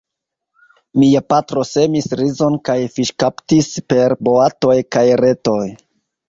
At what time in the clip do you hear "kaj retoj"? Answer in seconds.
4.97-5.63